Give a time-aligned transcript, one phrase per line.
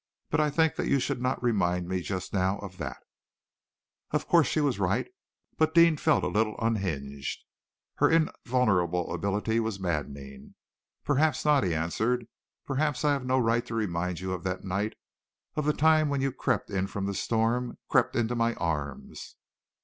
[0.31, 2.97] But I think that you should not remind me just now of that."
[4.09, 5.07] Of course she was right,
[5.59, 7.43] but Deane felt a little unhinged.
[7.97, 10.55] Her invulnerability was maddening.
[11.05, 12.25] "Perhaps not," he answered.
[12.65, 14.95] "Perhaps I have no right to remind you of that night,
[15.55, 19.35] of the time when you crept in from the storm, crept into my arms."